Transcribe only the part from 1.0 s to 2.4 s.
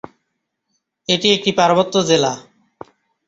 এটি একটি পার্বত্য জেলা।